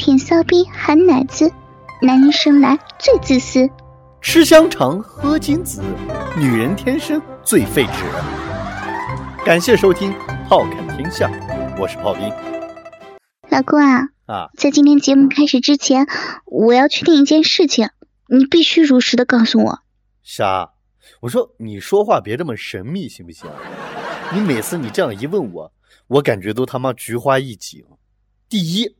[0.00, 1.52] 舔骚逼含奶子，
[2.00, 3.68] 男人生来最自私。
[4.22, 5.82] 吃香肠喝金子，
[6.38, 8.04] 女人天生最废纸。
[9.44, 10.10] 感谢收听
[10.48, 11.28] 《炮侃天下》，
[11.78, 12.32] 我是炮兵。
[13.50, 16.06] 老公啊啊，在今天节目开始之前，
[16.46, 17.90] 我要确定一件事情，
[18.26, 19.80] 你必须如实的告诉我。
[20.22, 20.70] 啥？
[21.20, 23.50] 我说你说话别这么神秘行不行？
[24.32, 25.70] 你每次你这样一问我，
[26.06, 27.84] 我感觉都他妈菊花一紧。
[28.48, 28.96] 第一。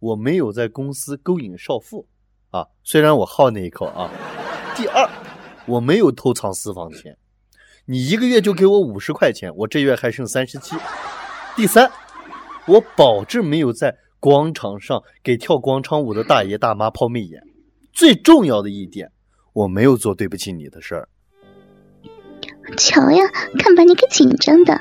[0.00, 2.06] 我没有在公司勾引少妇，
[2.50, 4.10] 啊，虽然我好那一口啊。
[4.74, 5.08] 第二，
[5.66, 7.16] 我没有偷藏私房钱，
[7.84, 10.74] 你一个月就给我五十块钱，我这月还剩三十七。
[11.54, 11.90] 第三，
[12.66, 17.42] 我保证没有在广场上给跳广场舞的大爷大妈抛媚眼。
[17.92, 19.12] 最重要的一点，
[19.52, 21.08] 我没有做对不起你的事儿。
[22.78, 23.24] 瞧呀，
[23.58, 24.80] 看把你给紧张的，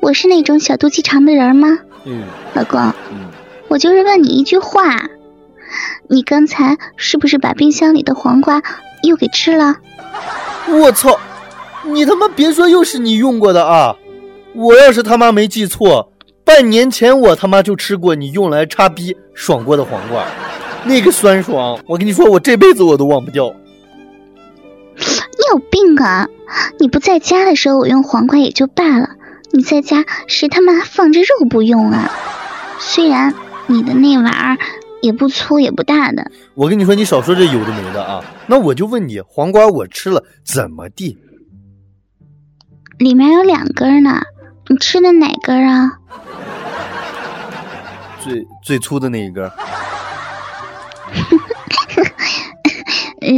[0.00, 1.68] 我是那种小肚鸡肠的人吗？
[2.04, 2.80] 嗯，老公。
[3.12, 3.43] 嗯。
[3.74, 5.08] 我就是问你一句话，
[6.08, 8.62] 你刚才是不是把冰箱里的黄瓜
[9.02, 9.74] 又给吃了？
[10.68, 11.18] 我操！
[11.82, 13.96] 你他妈别说又是你用过的啊！
[14.54, 16.12] 我要是他妈没记错，
[16.44, 20.24] 半年前我他妈就吃过你用来插逼爽过的黄瓜，
[20.84, 23.52] 那个酸爽，我跟你说，我这辈子我都忘不掉。
[24.94, 26.28] 你有病啊！
[26.78, 29.08] 你不在家的时候我用黄瓜也就罢了，
[29.50, 32.08] 你在家谁他妈放着肉不用啊？
[32.78, 33.34] 虽然。
[33.66, 34.56] 你的那玩意儿
[35.02, 38.24] 也不粗也不大的，我跟你说，你少说这有的没的啊！
[38.46, 41.18] 那我就问你，黄瓜我吃了怎么地？
[42.98, 44.20] 里面有两根呢，
[44.68, 45.98] 你吃的哪根啊？
[48.20, 49.44] 最最粗的那一根。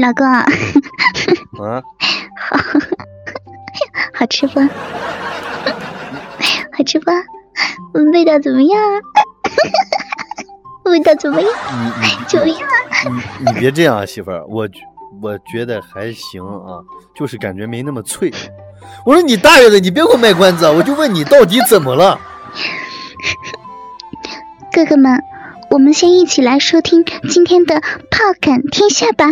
[0.01, 0.27] 老公。
[1.65, 1.83] 啊。
[2.39, 2.57] 好，
[4.15, 4.61] 好吃不？
[4.61, 4.69] 好
[6.85, 7.11] 吃不？
[8.13, 8.81] 味道怎么样？
[10.91, 11.51] 味道怎么样？
[12.29, 12.59] 怎么样？
[13.39, 14.69] 你你别这样啊，媳妇儿，我
[15.21, 16.83] 我觉得还行啊，
[17.15, 18.33] 就是感觉没那么脆。
[19.05, 22.21] 我说你大爷的，你别给我卖关子，我就问你到底怎么了？
[24.73, 25.23] 哥哥们，
[25.71, 29.27] 我们先一起来收听今天的《炮杆天下》吧。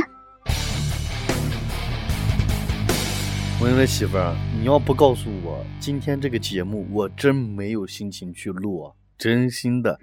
[3.60, 9.98] 我跟你说，媳妇儿，你要不告诉我今天这个节目，我真没有心情去录啊，真心的。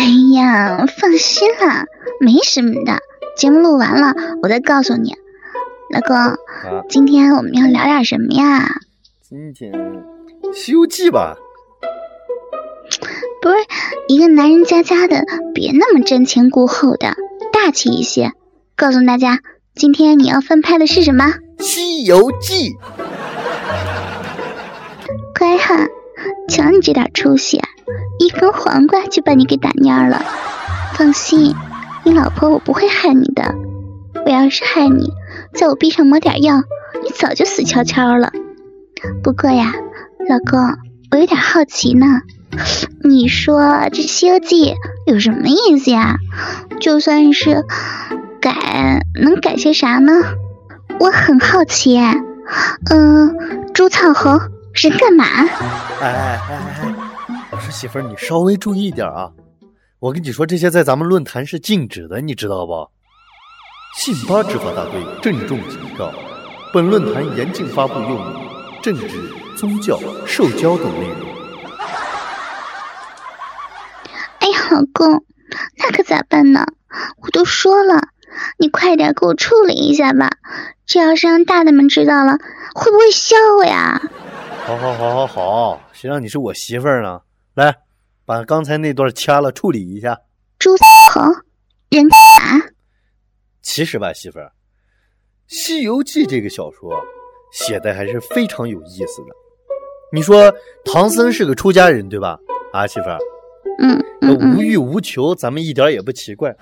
[0.00, 1.84] 哎呀，放心啦，
[2.20, 3.00] 没什么的。
[3.36, 5.14] 节目录完了，我再告诉你。
[5.90, 6.16] 老公，
[6.88, 8.80] 今天我们要聊点什么呀？
[9.20, 9.70] 今天
[10.54, 11.36] 《西游记》吧。
[13.42, 13.56] 不是，
[14.08, 15.22] 一个男人家家的，
[15.52, 17.14] 别那么瞻前顾后的，
[17.52, 18.32] 大气一些。
[18.74, 19.40] 告诉大家，
[19.74, 21.26] 今天你要翻拍的是什么？
[21.62, 22.70] 《西游记》。
[25.38, 25.86] 乖哈，
[26.48, 27.60] 瞧你这点出息。
[28.20, 30.22] 一根黄瓜就把你给打蔫了，
[30.92, 31.54] 放心，
[32.04, 33.54] 你老婆我不会害你的。
[34.26, 35.10] 我要是害你，
[35.54, 36.56] 在我臂上抹点药，
[37.02, 38.30] 你早就死翘翘了。
[39.22, 39.72] 不过呀，
[40.28, 40.60] 老公，
[41.10, 42.20] 我有点好奇呢。
[43.02, 44.74] 你说这《西游记》
[45.06, 46.16] 有什么意思呀？
[46.78, 47.64] 就算是
[48.38, 50.12] 改，能改些啥呢？
[51.00, 51.98] 我很好奇。
[52.90, 54.38] 嗯，朱草猴
[54.74, 55.24] 是干嘛？
[57.60, 59.30] 说媳妇儿，你稍微注意点啊！
[59.98, 62.88] 我跟你说，这些在咱们论坛是禁止的，你知道不？
[63.96, 66.12] 信八执法大队郑重警告：
[66.72, 68.48] 本论坛严禁发布用于
[68.82, 71.28] 政治、宗教、受教等内容。
[74.38, 75.24] 哎呀，老公，
[75.76, 76.64] 那可咋办呢？
[77.20, 78.08] 我都说了，
[78.58, 80.30] 你快点给我处理一下吧！
[80.86, 82.38] 这要是让大大们知道了，
[82.74, 84.00] 会不会笑我呀？
[84.64, 87.20] 好，好，好，好，好，谁让你是我媳妇儿呢？
[87.54, 87.76] 来，
[88.24, 90.20] 把刚才那段掐了，处理一下。
[90.58, 91.20] 猪头，
[91.90, 92.16] 人打。
[93.60, 94.46] 其实吧，媳妇儿，
[95.48, 96.92] 《西游记》这个小说
[97.52, 99.28] 写的还是非常有意思的。
[100.12, 100.52] 你说
[100.84, 102.38] 唐僧是个出家人，对吧？
[102.72, 103.18] 啊，媳妇儿，
[103.80, 103.98] 嗯，
[104.56, 106.56] 无欲无求，咱们一点也不奇怪。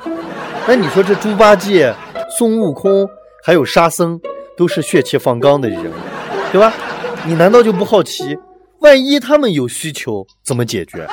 [0.67, 1.94] 那你说这猪八戒、
[2.38, 3.08] 孙悟空
[3.43, 4.20] 还有沙僧，
[4.56, 5.93] 都是血气方刚的人，
[6.50, 6.73] 对吧？
[7.26, 8.38] 你难道就不好奇？
[8.80, 11.06] 万一他们有需求怎么解决？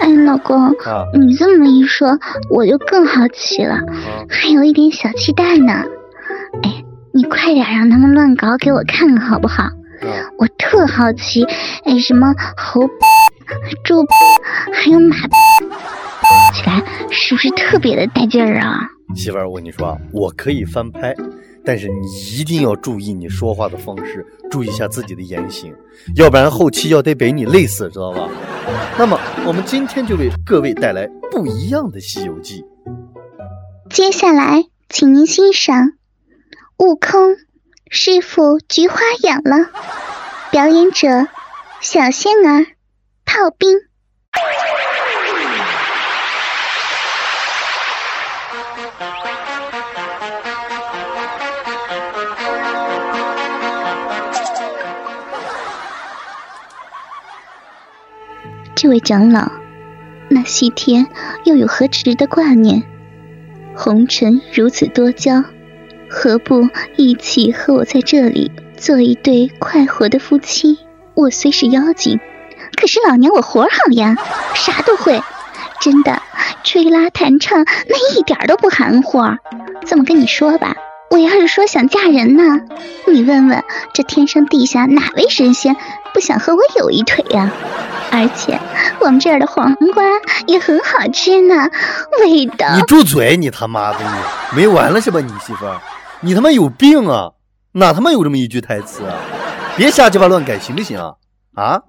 [0.00, 2.18] 哎，老公，啊你这么一说，
[2.50, 4.24] 我就更好奇了，啊！
[4.28, 5.72] 还有一点小期待呢。
[6.62, 6.84] 哎，
[7.14, 9.62] 你快点让他们乱搞给我看看好不好？
[9.64, 9.72] 啊
[10.38, 11.44] 我特好奇，
[11.84, 12.88] 哎，什么猴、
[13.84, 14.04] 猪、
[14.72, 15.16] 还有马，
[16.52, 18.80] 起来是不是特别的带劲儿啊？
[19.14, 21.14] 媳妇儿，我跟你说啊，我可以翻拍，
[21.64, 25.74] 但是你一定要注意你说话的方式，注意一下自己的言行，
[26.16, 28.28] 要不然后期要得被你累死，知道吧？
[28.98, 32.62] 那么我们今天就为各位带来不一样的《西游记》。
[33.90, 35.88] 接下来，请您欣赏
[36.78, 37.36] 《悟空
[37.90, 39.56] 师傅菊花痒了》，
[40.50, 41.08] 表演者
[41.80, 42.66] 小仙儿、
[43.24, 43.78] 炮兵。
[58.82, 59.52] 这位长老，
[60.28, 61.06] 那西天
[61.44, 62.82] 又有何值得挂念？
[63.76, 65.44] 红尘如此多娇，
[66.10, 70.80] 何不一起和我在这里做一对快活的夫妻？
[71.14, 72.18] 我虽是妖精，
[72.74, 74.16] 可是老娘我活好呀，
[74.56, 75.22] 啥都会。
[75.80, 76.20] 真的，
[76.64, 79.20] 吹拉弹唱那一点都不含糊。
[79.86, 80.74] 这么跟你说吧，
[81.12, 82.42] 我要是说想嫁人呢，
[83.06, 83.62] 你问问
[83.92, 85.76] 这天上地下哪位神仙
[86.14, 87.52] 不想和我有一腿呀、
[88.10, 88.58] 而且
[88.98, 90.04] 我们这儿的黄瓜
[90.46, 91.68] 也很好吃呢，
[92.22, 92.76] 味道。
[92.76, 93.36] 你住嘴！
[93.36, 95.20] 你他妈的，你没完了是吧？
[95.20, 95.82] 你媳妇儿，
[96.20, 97.32] 你他妈有病啊！
[97.72, 99.14] 哪他妈有这么一句台词啊？
[99.76, 101.12] 别瞎鸡巴乱改，行不行啊？
[101.54, 101.82] 啊！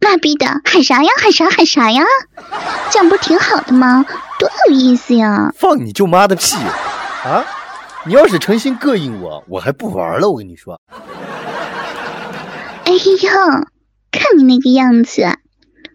[0.00, 1.10] 妈逼的，喊啥呀？
[1.20, 1.50] 喊啥？
[1.50, 2.02] 喊啥呀？
[2.88, 4.06] 这样不是挺好的吗？
[4.38, 5.52] 多有意思呀！
[5.54, 6.56] 放你舅妈的屁！
[7.26, 7.44] 啊！
[8.08, 10.30] 你要是诚心膈应我，我还不玩了。
[10.30, 10.80] 我跟你说，
[12.86, 12.98] 哎呦，
[14.10, 15.26] 看你那个样子。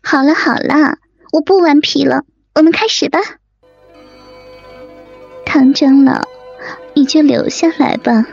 [0.03, 0.99] 好了好了，
[1.31, 2.21] 我不顽皮了，
[2.53, 3.17] 我们开始吧。
[5.43, 6.21] 唐长老，
[6.93, 8.27] 你就留下来吧。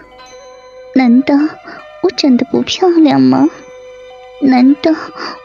[0.94, 1.34] 难道
[2.02, 3.48] 我长得不漂亮吗？
[4.42, 4.92] 难道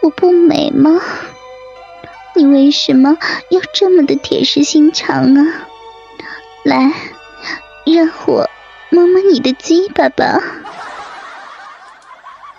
[0.02, 1.00] 我不美吗？
[2.36, 3.18] 你为什么
[3.50, 5.68] 要这么的铁石心肠啊？
[6.66, 6.92] 来，
[7.86, 8.50] 让我
[8.90, 10.40] 摸摸你的鸡巴吧。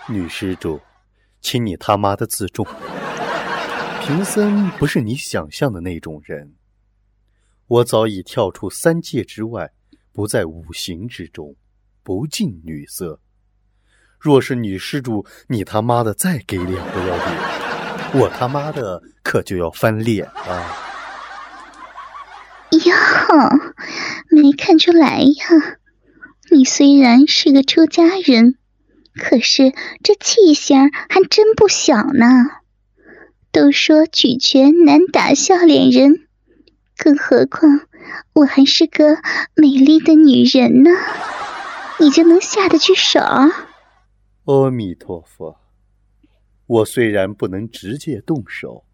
[0.08, 0.80] 女施主，
[1.40, 2.64] 请你他妈的自重。
[4.00, 6.54] 贫僧不是你想象的那种人，
[7.66, 9.72] 我早已跳出三界之外，
[10.12, 11.56] 不在五行之中，
[12.04, 13.18] 不近女色。
[14.20, 17.26] 若是女施主，你他妈的再给脸不要脸，
[18.14, 20.82] 我他妈的可就要翻脸了。
[22.70, 22.94] 哟，
[24.36, 25.78] 没看出来呀，
[26.50, 28.56] 你虽然是个出家人，
[29.14, 29.72] 可是
[30.02, 32.26] 这气性还真不小呢。
[33.50, 36.26] 都说举拳难打笑脸人，
[36.98, 37.80] 更何况
[38.34, 39.16] 我还是个
[39.54, 40.90] 美丽的女人呢，
[41.98, 43.20] 你就能下得去手？
[44.44, 45.56] 阿弥陀佛，
[46.66, 48.84] 我虽然不能直接动手，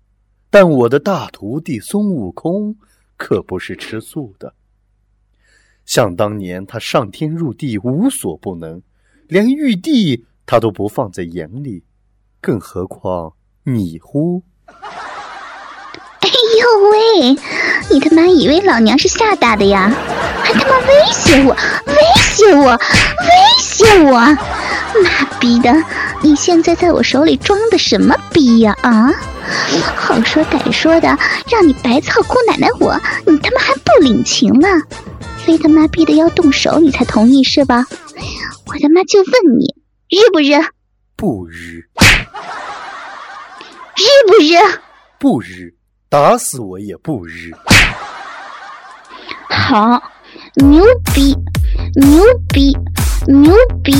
[0.50, 2.76] 但我的大徒弟孙悟空
[3.16, 4.54] 可不是吃素的。
[5.84, 8.82] 想当年他上天入地无所不能，
[9.28, 11.84] 连玉帝他都不放在眼里，
[12.40, 13.32] 更何况
[13.64, 14.42] 你乎？
[14.66, 17.36] 哎呦喂，
[17.90, 19.92] 你他妈以为老娘是吓大的呀？
[20.42, 21.54] 还他妈威胁我，
[21.86, 24.18] 威胁我，威胁我！
[25.02, 25.72] 妈逼的，
[26.22, 29.10] 你现在在我手里装的什么逼呀啊？
[29.96, 31.08] 好说歹说的，
[31.50, 32.94] 让你白操姑奶奶我，
[33.26, 34.68] 你他妈还不领情呢？
[35.44, 37.84] 非他妈逼的要动手你才同意是吧？
[38.66, 39.66] 我他妈就问你，
[40.08, 40.62] 日不日？
[41.16, 41.84] 不日，
[43.96, 44.80] 日不日？
[45.18, 45.74] 不日，
[46.08, 47.50] 打死我也不日。
[49.48, 50.02] 好，
[50.56, 50.84] 牛
[51.14, 51.36] 逼，
[51.94, 52.76] 牛逼，
[53.26, 53.92] 牛逼，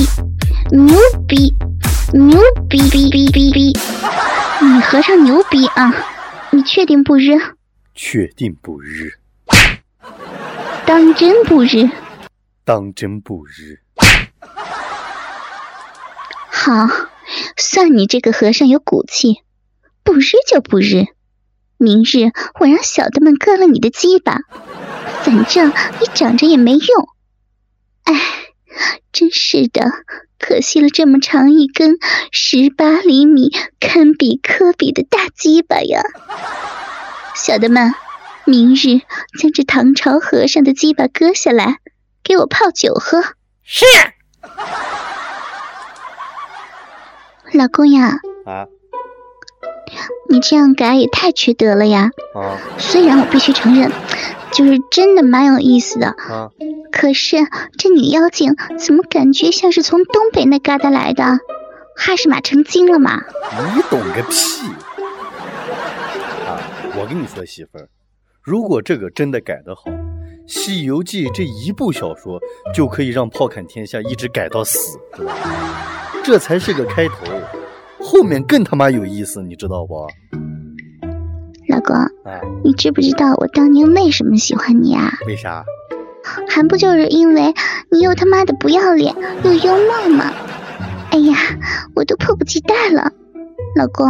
[0.71, 0.97] 牛
[1.27, 1.53] 逼，
[2.13, 3.73] 牛逼逼逼逼逼！
[4.61, 5.93] 你和尚牛逼啊！
[6.51, 7.37] 你确定不日？
[7.95, 9.13] 确定不日，
[10.93, 11.89] 当真不日？
[12.63, 13.79] 当真不日。
[16.51, 16.87] 好，
[17.57, 19.41] 算你这个和尚有骨气，
[20.03, 21.05] 不日就不日。
[21.77, 24.41] 明日我让小的们割了你的鸡巴，
[25.23, 27.09] 反正你长着也没用。
[28.03, 28.13] 哎，
[29.11, 29.89] 真是的，
[30.37, 31.97] 可惜了这么长一根
[32.31, 36.03] 十八厘米，堪比科比的大鸡巴呀！
[37.33, 37.95] 小的们，
[38.45, 39.01] 明日
[39.39, 41.77] 将这唐朝和尚的鸡巴割下来，
[42.23, 43.21] 给我泡酒喝。
[43.63, 43.85] 是
[47.53, 48.67] 老公呀，啊，
[50.29, 52.09] 你这样改也太缺德了呀！
[52.35, 53.91] 啊虽然我必须承认，
[54.51, 56.49] 就是真的蛮有意思的，啊！
[56.91, 57.37] 可是
[57.77, 61.23] 这女妖精怎么感觉像是从东北那旮瘩来的？
[61.95, 63.21] 哈什马成精了吗？
[63.75, 64.67] 你懂个屁！
[66.47, 66.59] 啊，
[66.97, 67.87] 我跟你说，媳妇儿，
[68.43, 69.83] 如果这个真的改得好，
[70.45, 72.37] 《西游记》这一部小说
[72.75, 74.99] 就可以让炮砍天下一直改到死？
[76.25, 77.25] 这才是个开头，
[78.01, 79.93] 后面更他妈有意思，你知道不？
[81.69, 81.95] 老公，
[82.25, 85.13] 哎，你知不知道我当年为什么喜欢你啊？
[85.25, 85.63] 为啥？
[86.49, 87.53] 还不就是因为
[87.89, 90.33] 你又他妈的不要脸又幽默吗？
[91.11, 91.37] 哎呀，
[91.95, 93.09] 我都迫不及待了。
[93.77, 94.05] 老公，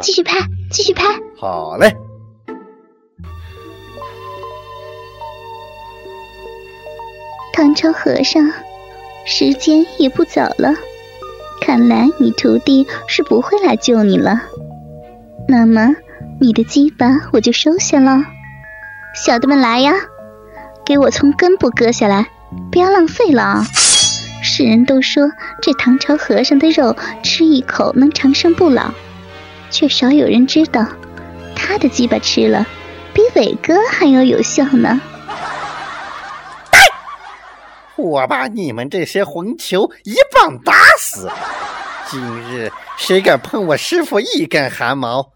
[0.00, 0.38] 继续拍，
[0.70, 1.04] 继续拍。
[1.36, 1.94] 好嘞。
[7.56, 8.50] 唐朝和尚，
[9.24, 10.74] 时间也不早了，
[11.60, 14.42] 看来你徒弟是不会来救你了。
[15.46, 15.94] 那么，
[16.40, 18.24] 你的鸡巴我就收下了。
[19.14, 19.92] 小的们来呀，
[20.84, 22.26] 给我从根部割下来，
[22.72, 23.64] 不要浪费了啊！
[24.42, 25.30] 世人都说
[25.62, 28.92] 这唐朝和尚的肉吃一口能长生不老，
[29.70, 30.88] 却少有人知道，
[31.54, 32.66] 他的鸡巴吃了
[33.12, 35.00] 比伟哥还要有效呢。
[38.04, 41.26] 我把你们这些混球一棒打死！
[42.10, 45.32] 今日谁敢碰我师傅一根汗毛，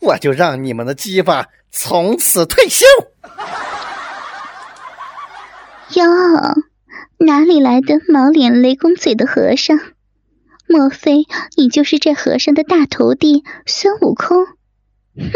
[0.00, 2.86] 我就让你们的鸡巴从此退休！
[5.90, 6.04] 哟，
[7.18, 9.78] 哪里来的毛脸雷公嘴的和尚？
[10.66, 14.46] 莫非你就是这和尚的大徒弟孙悟空？
[15.18, 15.30] 哼，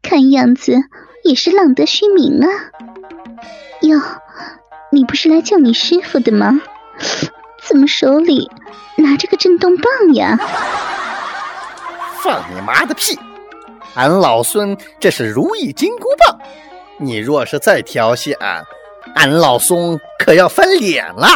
[0.00, 0.76] 看样子
[1.24, 2.48] 也是浪得虚名啊！
[3.82, 4.00] 哟，
[4.92, 6.60] 你不是来救你师傅的吗？
[7.62, 8.50] 怎么手里
[8.96, 10.36] 拿着个震动棒呀？
[12.22, 13.18] 放你妈的屁！
[13.94, 16.38] 俺老孙这是如意金箍棒，
[16.98, 18.64] 你若是再调戏俺，
[19.14, 21.28] 俺老孙可要翻脸了！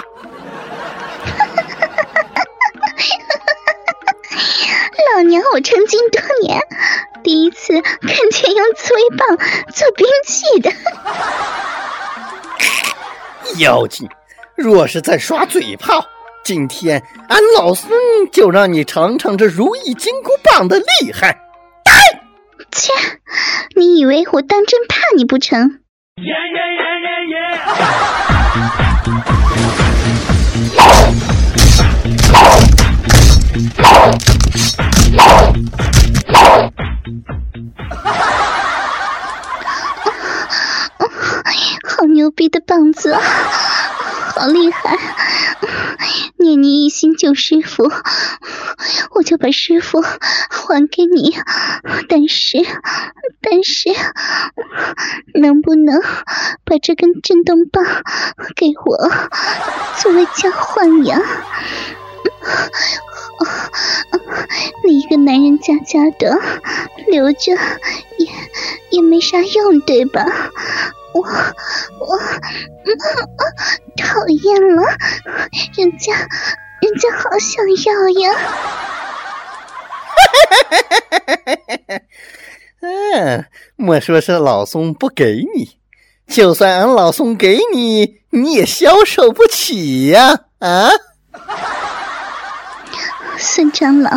[5.15, 6.61] 老娘我成精多年，
[7.23, 9.39] 第一次看见用刺猬棒
[9.73, 10.73] 做兵器的。
[13.59, 14.09] 妖精，
[14.57, 16.05] 若是再耍嘴炮，
[16.45, 17.93] 今天俺老孙
[18.33, 21.39] 就让你尝尝这如意金箍棒的厉害！
[22.73, 22.93] 切，
[23.77, 25.81] 你以为我当真怕你不成？
[26.17, 27.61] 耶耶耶耶耶！
[41.87, 44.99] 好牛逼的棒子，好厉害！
[46.39, 47.93] 念你一心救师傅，
[49.11, 51.37] 我就把师傅还给你。
[52.09, 52.57] 但是，
[53.43, 53.91] 但是，
[55.35, 56.01] 能不能
[56.65, 57.85] 把这根震动棒
[58.57, 58.97] 给我
[59.99, 61.21] 作为交换呀？
[64.83, 66.41] 你一个男人家家的，
[67.07, 67.53] 留着
[68.17, 68.27] 也
[68.89, 70.25] 也没啥用，对吧？
[71.15, 72.19] 我我
[72.85, 72.99] 嗯
[73.97, 74.83] 讨厌了，
[75.77, 76.13] 人家
[76.81, 78.29] 人家好想要呀！
[82.83, 85.79] 嗯，莫说是老松不给你，
[86.27, 90.41] 就算俺老松给你，你也消受不起呀！
[90.59, 90.91] 啊！
[93.39, 94.11] 孙长老，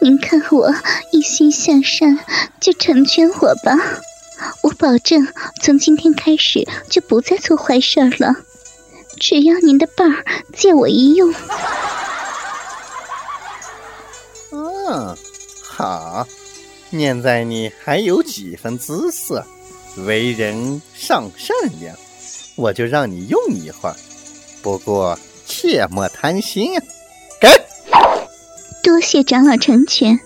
[0.00, 0.72] 您看我
[1.12, 2.18] 一心向善，
[2.60, 3.72] 就成全我吧。
[4.62, 5.26] 我保证，
[5.62, 8.34] 从今天开始就不再做坏事儿了。
[9.18, 11.34] 只要您的棒儿借我一用，
[14.52, 15.16] 嗯，
[15.62, 16.26] 好，
[16.90, 19.44] 念在你还有几分姿色，
[20.06, 21.94] 为人尚善良，
[22.56, 23.96] 我就让你用一会儿。
[24.62, 26.82] 不过切莫贪心啊！
[27.40, 27.48] 给。
[28.82, 30.18] 多谢长老成全。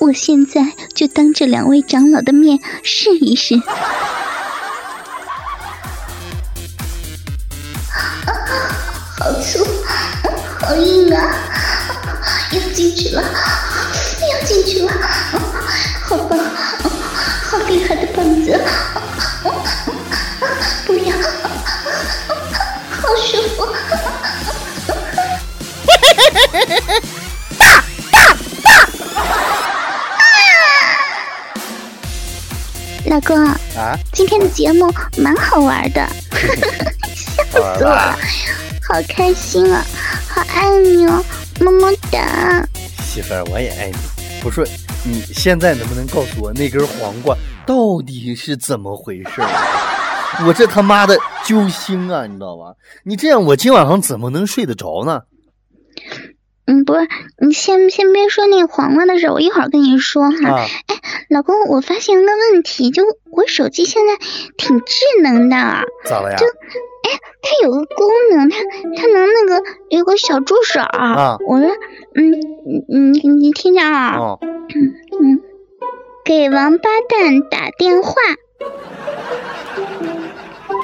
[0.00, 3.56] 我现在就当着两位长老的面试一试。
[3.56, 3.62] 啊
[9.18, 9.64] 好粗，
[10.60, 11.34] 好硬啊！
[12.52, 14.92] 要进去了，要进去了！
[16.04, 18.52] 好棒，好厉害的棒子！
[33.16, 33.34] 老公，
[33.78, 36.06] 啊，今天的节目蛮好玩的，
[37.16, 38.14] 笑死我了，
[38.86, 39.82] 好开心啊，
[40.28, 41.24] 好爱你哦，
[41.60, 42.62] 么么哒。
[43.02, 43.96] 媳妇儿，我也爱你。
[44.42, 44.68] 不是，
[45.02, 49.48] 你现在能不能告诉我那根黄瓜到底是怎么回事儿？
[50.46, 52.74] 我这他妈的揪心啊，你知道吧？
[53.02, 55.22] 你这样我今晚上怎么能睡得着呢？
[56.66, 57.08] 嗯，不是，
[57.38, 60.50] 你先先别说那黄瓜的事儿，我一会儿跟你说哈。
[60.50, 60.66] 啊，
[61.30, 64.16] 老公，我发现了个问题，就我手机现在
[64.56, 65.56] 挺智能的，
[66.04, 66.36] 咋了呀？
[66.36, 68.58] 就，哎它有个功能，它
[68.96, 70.80] 它能那个有个小助手。
[70.80, 71.68] 啊我说，
[72.14, 75.40] 嗯，你你你听着啊，哦，嗯，
[76.24, 78.12] 给王八蛋打电话。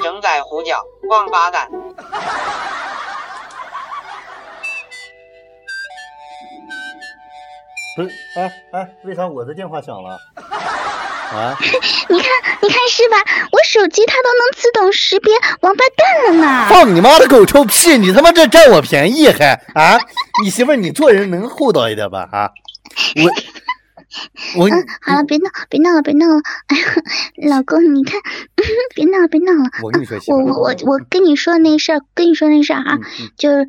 [0.01, 0.77] 正在呼叫
[1.09, 1.69] 王八蛋。
[7.95, 10.17] 不是，哎哎，为啥我的电话响了？
[11.33, 11.57] 啊，
[12.09, 12.29] 你看，
[12.61, 13.17] 你看是吧？
[13.51, 16.67] 我手机它都能自动识别王八蛋了呢。
[16.69, 17.97] 放你妈的狗臭屁！
[17.97, 19.97] 你他妈这占我便宜还啊？
[20.43, 22.29] 你媳妇儿，你做人能厚道一点吧？
[22.31, 22.49] 啊，
[23.15, 23.23] 我
[24.61, 26.41] 我嗯，好了，别闹，别闹了，别闹了。
[26.67, 26.83] 哎呀，
[27.49, 28.21] 老公，你看，
[28.93, 29.69] 别闹了，别闹了。
[29.81, 32.99] 我跟你说，我我我我跟你说那事儿，跟你说那事儿啊，
[33.37, 33.67] 就是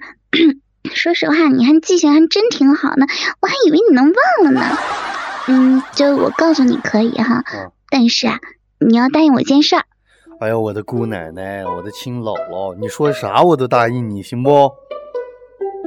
[0.92, 3.06] 说实话，你还记性还真挺好呢，
[3.40, 4.76] 我还以为你能忘了呢。
[5.48, 8.38] 嗯，就我告诉你可以哈，嗯但是啊，
[8.80, 9.82] 你要答应我一件事儿。
[10.40, 14.72] 哎呀，我的姑奶奶，我的亲姥姥，你说啥我都答应你，行不？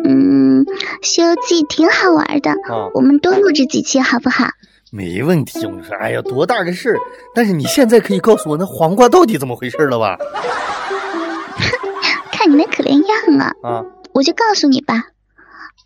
[0.06, 0.64] 嗯，
[1.02, 4.46] 《西游记》挺好玩的，啊，我们多录制几期好不好？
[4.92, 5.66] 没问题。
[5.66, 7.00] 我说，哎呀，多大个事儿！
[7.36, 10.18] 但是你现在可以告诉我那黄瓜到底怎么回事了吧？
[12.32, 13.84] 看你那可怜样啊，啊，
[14.18, 15.04] 我就告诉你吧。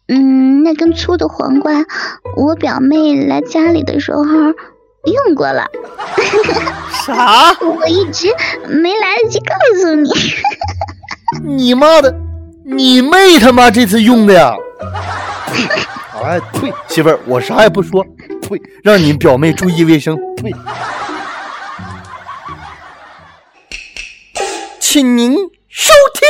[0.08, 1.86] 嗯，那根粗的黄瓜，
[2.38, 5.68] 我表妹来家里的时候用过了，
[7.06, 7.52] 啥？
[7.60, 8.30] 我一直
[8.70, 10.10] 没来得及告诉你。
[11.44, 12.16] 你妈的，
[12.64, 14.56] 你妹他妈这次用的呀！
[16.24, 16.74] 哎，呸！
[16.88, 18.02] 媳妇儿，我啥也不说，
[18.42, 18.62] 呸！
[18.82, 20.54] 让你表妹注意卫生，呸！
[24.80, 25.34] 请您
[25.68, 26.28] 收听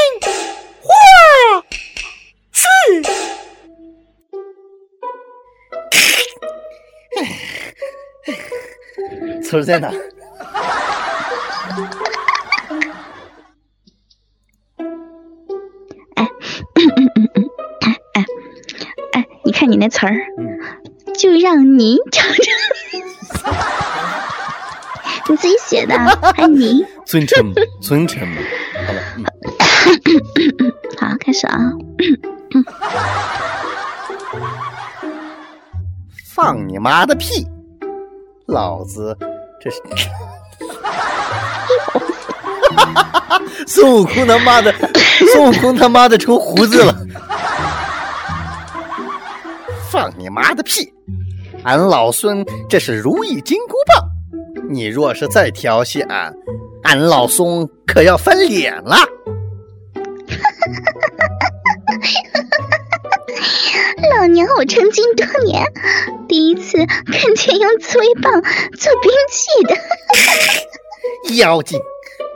[9.52, 9.90] 词儿在哪？
[16.16, 16.30] 哎
[19.12, 20.16] 哎，你看你那词儿，
[21.14, 22.44] 就让你找着。
[25.28, 25.98] 你自己写的，
[26.34, 26.86] 还你。
[27.06, 28.38] 尊称，尊称嘛。
[28.88, 29.02] 好了，
[30.98, 31.74] 好，开始啊。
[36.34, 37.46] 放你妈的屁！
[38.48, 39.18] 老子
[39.64, 39.80] 这是，
[43.68, 44.74] 孙悟空他妈的，
[45.32, 46.96] 孙悟空他妈的成胡子了！
[49.92, 50.92] 放你妈的屁！
[51.64, 54.04] 俺老孙这是如意金箍棒，
[54.68, 56.34] 你若是再调戏俺，
[56.84, 58.98] 俺老孙可要翻脸了！
[64.18, 65.64] 老娘我成精多年，
[66.32, 69.76] 第一次看见用刺猬棒做兵器的。
[71.36, 71.78] 妖精，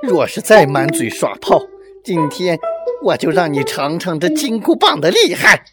[0.04, 1.62] 若是再满嘴耍炮，
[2.04, 2.60] 今天
[3.02, 5.64] 我就让你尝尝这金箍棒的厉害！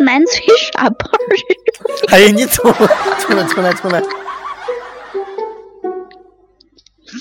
[0.00, 1.36] 满嘴耍炮儿，
[2.10, 2.74] 哎呀，你重了，
[3.20, 4.00] 重来，重来，重来！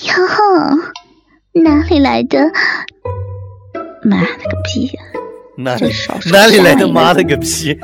[0.08, 2.40] 哟，哪里来的？
[4.02, 5.04] 妈了个逼呀、
[5.62, 5.94] 哪里
[6.32, 7.78] 哪里来的妈了个屁？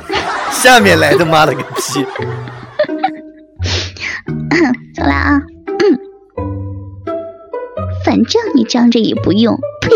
[0.49, 2.05] 下面来的妈了个屁！
[4.95, 5.41] 走了啊。
[5.67, 5.99] 嗯，
[8.05, 9.91] 反正你张着也不用，呸！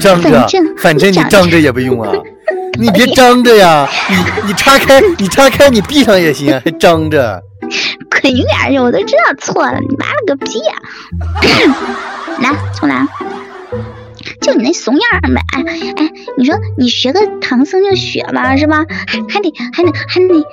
[0.00, 2.10] 张着反正，反正你张着也不用啊！
[2.80, 7.40] 你别张着呀， 你你叉开，你叉开，你闭上也行啊，还张着。
[8.10, 8.78] 滚远点去！
[8.78, 10.74] 我都知道错了，你妈了个逼呀、
[12.42, 13.06] 来，重来。
[14.40, 15.40] 就你那怂样儿呗！
[15.52, 15.64] 哎
[15.96, 18.84] 哎，你说你学个唐僧就学吧，是吧？
[19.06, 20.44] 还还得还得还得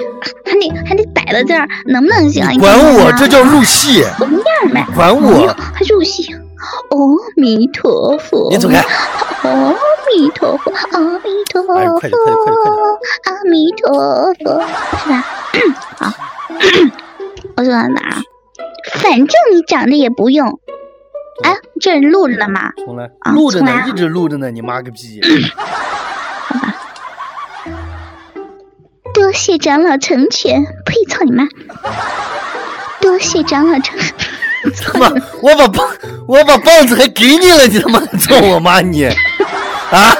[0.45, 2.51] 还得还得摆在这儿，能不能行啊？
[2.51, 4.03] 你管我，这叫入戏。
[4.17, 4.85] 怂样儿呗！
[4.95, 6.35] 管我还入戏。
[6.91, 6.97] 阿
[7.35, 8.77] 弥陀佛，你走开！
[9.41, 9.73] 阿
[10.13, 12.85] 弥陀佛，阿弥陀佛，哎快点快点快点快点
[13.25, 14.61] 阿弥陀佛，
[14.99, 15.25] 是吧？
[15.97, 16.13] 好，
[17.57, 18.21] 我说到哪儿啊？
[18.93, 20.59] 反正你长得也不用，
[21.43, 22.71] 哎，这是录着呢嘛？
[22.85, 25.19] 重来，啊录着呢，一直录着呢，你妈个逼！
[26.47, 26.75] 好吧。
[29.13, 30.93] 多谢长老成全，呸！
[31.09, 31.43] 操你妈！
[33.01, 33.97] 多谢长老成，
[34.83, 35.09] 他妈，
[35.41, 35.87] 我把棒，
[36.27, 39.05] 我把棒子还给你了，你他妈还操我妈你！
[39.05, 40.15] 啊！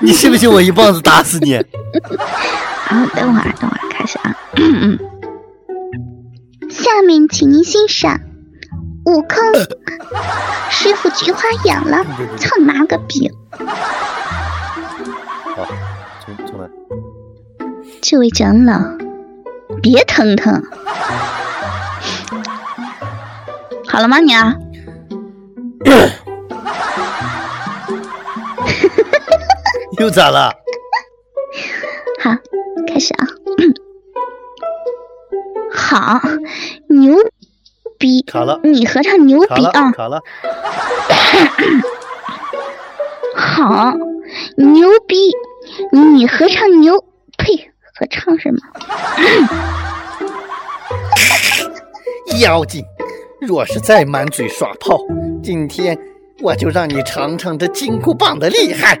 [0.00, 1.54] 你信不信我一棒子打死你？
[1.54, 1.64] 啊，
[3.16, 4.36] 等会儿，等会儿，开始啊。
[6.70, 8.20] 下面请您欣赏
[9.06, 9.38] 悟空
[10.70, 12.02] 师傅菊花痒了，
[12.38, 13.30] 操你妈个逼！
[15.54, 15.66] 好，
[16.24, 16.68] 重重来。
[18.00, 18.80] 这位长老，
[19.82, 20.62] 别疼疼。
[23.86, 24.54] 好了吗你啊？
[29.98, 30.48] 又咋了？
[32.20, 32.30] 好，
[32.88, 33.26] 开始啊！
[35.72, 36.20] 好，
[36.88, 37.14] 牛
[38.04, 38.20] 逼！
[38.26, 39.90] 卡了，你合唱牛逼啊！
[39.92, 40.20] 卡了。
[43.34, 43.94] 好，
[44.58, 45.16] 牛逼！
[45.90, 47.02] 你合唱牛，
[47.38, 48.58] 呸，合唱什么？
[52.40, 52.84] 妖精，
[53.40, 54.98] 若是再满嘴耍炮，
[55.42, 55.98] 今天
[56.42, 59.00] 我就让你尝尝这金箍棒的厉害！